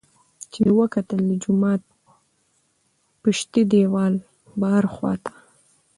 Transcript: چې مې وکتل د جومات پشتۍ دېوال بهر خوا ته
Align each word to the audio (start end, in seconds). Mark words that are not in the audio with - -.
چې 0.51 0.57
مې 0.65 0.71
وکتل 0.81 1.19
د 1.29 1.31
جومات 1.43 1.81
پشتۍ 3.21 3.63
دېوال 3.71 4.13
بهر 4.59 4.85
خوا 4.93 5.13
ته 5.23 5.33